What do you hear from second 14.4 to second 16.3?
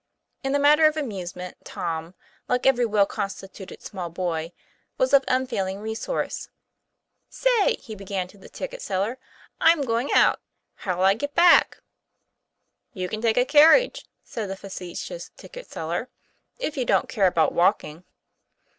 the facetious ticket seller,